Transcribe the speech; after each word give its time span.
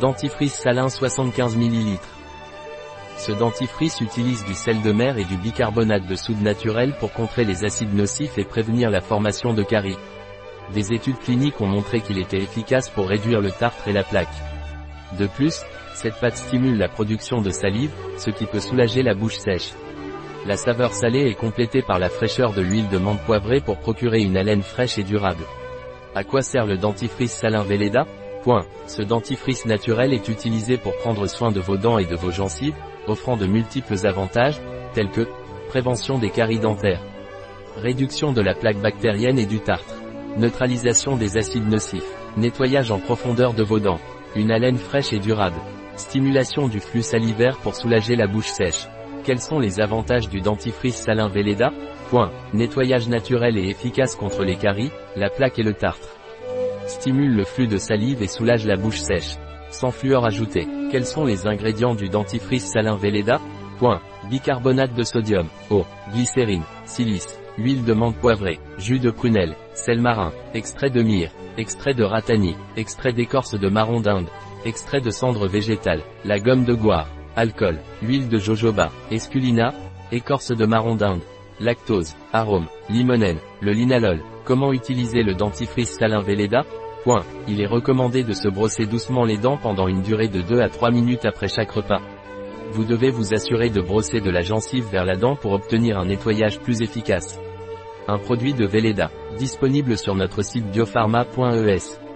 Dentifrice 0.00 0.54
salin 0.54 0.88
75 0.88 1.56
ml. 1.56 1.98
Ce 3.16 3.32
dentifrice 3.32 4.00
utilise 4.00 4.44
du 4.44 4.54
sel 4.54 4.80
de 4.82 4.92
mer 4.92 5.18
et 5.18 5.24
du 5.24 5.36
bicarbonate 5.36 6.06
de 6.06 6.14
soude 6.14 6.40
naturel 6.40 6.94
pour 7.00 7.12
contrer 7.12 7.44
les 7.44 7.64
acides 7.64 7.92
nocifs 7.92 8.38
et 8.38 8.44
prévenir 8.44 8.90
la 8.90 9.00
formation 9.00 9.54
de 9.54 9.64
caries. 9.64 9.98
Des 10.72 10.92
études 10.92 11.18
cliniques 11.18 11.60
ont 11.60 11.66
montré 11.66 12.00
qu'il 12.00 12.18
était 12.18 12.38
efficace 12.38 12.90
pour 12.90 13.08
réduire 13.08 13.40
le 13.40 13.50
tartre 13.50 13.88
et 13.88 13.92
la 13.92 14.04
plaque. 14.04 14.28
De 15.18 15.26
plus, 15.26 15.62
cette 15.94 16.20
pâte 16.20 16.36
stimule 16.36 16.78
la 16.78 16.88
production 16.88 17.40
de 17.40 17.50
salive, 17.50 17.90
ce 18.18 18.30
qui 18.30 18.46
peut 18.46 18.60
soulager 18.60 19.02
la 19.02 19.14
bouche 19.14 19.38
sèche. 19.38 19.72
La 20.46 20.56
saveur 20.56 20.92
salée 20.92 21.28
est 21.28 21.34
complétée 21.34 21.82
par 21.82 21.98
la 21.98 22.08
fraîcheur 22.08 22.52
de 22.52 22.62
l'huile 22.62 22.88
de 22.88 22.98
menthe 22.98 23.22
poivrée 23.22 23.60
pour 23.60 23.78
procurer 23.78 24.20
une 24.20 24.36
haleine 24.36 24.62
fraîche 24.62 24.96
et 24.96 25.02
durable. 25.02 25.42
À 26.14 26.22
quoi 26.22 26.42
sert 26.42 26.66
le 26.66 26.76
dentifrice 26.76 27.32
salin 27.32 27.64
Velleda? 27.64 28.06
Ce 28.86 29.02
dentifrice 29.02 29.66
naturel 29.66 30.12
est 30.12 30.28
utilisé 30.28 30.78
pour 30.78 30.96
prendre 30.96 31.26
soin 31.26 31.50
de 31.50 31.60
vos 31.60 31.76
dents 31.76 31.98
et 31.98 32.06
de 32.06 32.16
vos 32.16 32.30
gencives, 32.30 32.74
offrant 33.06 33.36
de 33.36 33.46
multiples 33.46 34.06
avantages, 34.06 34.60
tels 34.94 35.10
que 35.10 35.26
prévention 35.68 36.18
des 36.18 36.30
caries 36.30 36.58
dentaires, 36.58 37.02
réduction 37.76 38.32
de 38.32 38.40
la 38.40 38.54
plaque 38.54 38.80
bactérienne 38.80 39.38
et 39.38 39.46
du 39.46 39.60
tartre, 39.60 39.94
neutralisation 40.36 41.16
des 41.16 41.36
acides 41.36 41.68
nocifs, 41.68 42.10
nettoyage 42.36 42.90
en 42.90 42.98
profondeur 42.98 43.52
de 43.52 43.62
vos 43.62 43.80
dents, 43.80 44.00
une 44.34 44.50
haleine 44.50 44.78
fraîche 44.78 45.12
et 45.12 45.18
durable, 45.18 45.60
stimulation 45.96 46.68
du 46.68 46.80
flux 46.80 47.02
salivaire 47.02 47.58
pour 47.58 47.74
soulager 47.74 48.16
la 48.16 48.26
bouche 48.26 48.48
sèche. 48.48 48.86
Quels 49.24 49.40
sont 49.40 49.58
les 49.58 49.80
avantages 49.80 50.28
du 50.28 50.40
dentifrice 50.40 50.96
salin 50.96 51.28
Velleda? 51.28 51.70
Nettoyage 52.54 53.08
naturel 53.08 53.58
et 53.58 53.68
efficace 53.68 54.16
contre 54.16 54.42
les 54.42 54.56
caries, 54.56 54.90
la 55.16 55.28
plaque 55.28 55.58
et 55.58 55.62
le 55.62 55.74
tartre. 55.74 56.17
Stimule 56.88 57.36
le 57.36 57.44
flux 57.44 57.66
de 57.66 57.76
salive 57.76 58.22
et 58.22 58.26
soulage 58.26 58.64
la 58.64 58.76
bouche 58.76 59.00
sèche. 59.00 59.36
Sans 59.70 59.90
fluor 59.90 60.24
ajouté. 60.24 60.66
Quels 60.90 61.04
sont 61.04 61.26
les 61.26 61.46
ingrédients 61.46 61.94
du 61.94 62.08
dentifrice 62.08 62.64
salin 62.64 62.96
Velleda 62.96 63.40
Point. 63.78 64.00
Bicarbonate 64.30 64.94
de 64.94 65.02
sodium, 65.02 65.46
eau, 65.70 65.84
glycérine, 66.12 66.64
silice, 66.86 67.38
huile 67.58 67.84
de 67.84 67.92
menthe 67.92 68.16
poivrée, 68.16 68.58
jus 68.78 68.98
de 68.98 69.10
prunelle, 69.10 69.54
sel 69.74 70.00
marin, 70.00 70.32
extrait 70.54 70.90
de 70.90 71.02
myrrhe, 71.02 71.30
extrait 71.56 71.94
de 71.94 72.04
ratani, 72.04 72.56
extrait 72.76 73.12
d'écorce 73.12 73.54
de 73.54 73.68
marron 73.68 74.00
d'Inde, 74.00 74.28
extrait 74.64 75.00
de 75.00 75.10
cendre 75.10 75.46
végétale, 75.46 76.02
la 76.24 76.40
gomme 76.40 76.64
de 76.64 76.74
goire, 76.74 77.08
alcool, 77.36 77.78
huile 78.02 78.28
de 78.28 78.38
jojoba, 78.38 78.90
esculina, 79.10 79.72
écorce 80.10 80.52
de 80.52 80.66
marron 80.66 80.96
d'Inde, 80.96 81.22
lactose, 81.60 82.14
arôme, 82.32 82.66
limonène, 82.88 83.38
le 83.60 83.72
linalol. 83.72 84.22
Comment 84.44 84.72
utiliser 84.72 85.22
le 85.22 85.34
dentifrice 85.34 85.96
salin 85.98 86.22
Velleda. 86.22 86.64
Il 87.46 87.62
est 87.62 87.66
recommandé 87.66 88.22
de 88.22 88.32
se 88.32 88.48
brosser 88.48 88.84
doucement 88.84 89.24
les 89.24 89.38
dents 89.38 89.56
pendant 89.56 89.88
une 89.88 90.02
durée 90.02 90.28
de 90.28 90.42
2 90.42 90.60
à 90.60 90.68
3 90.68 90.90
minutes 90.90 91.24
après 91.24 91.48
chaque 91.48 91.70
repas. 91.70 92.02
Vous 92.72 92.84
devez 92.84 93.10
vous 93.10 93.32
assurer 93.32 93.70
de 93.70 93.80
brosser 93.80 94.20
de 94.20 94.30
la 94.30 94.42
gencive 94.42 94.86
vers 94.90 95.06
la 95.06 95.16
dent 95.16 95.34
pour 95.34 95.52
obtenir 95.52 95.98
un 95.98 96.04
nettoyage 96.04 96.60
plus 96.60 96.82
efficace. 96.82 97.40
Un 98.08 98.18
produit 98.18 98.52
de 98.52 98.66
Velleda, 98.66 99.10
disponible 99.38 99.96
sur 99.96 100.14
notre 100.14 100.42
site 100.42 100.70
biopharma.es. 100.70 102.07